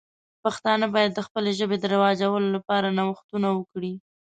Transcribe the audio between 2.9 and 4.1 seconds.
نوښتونه وکړي.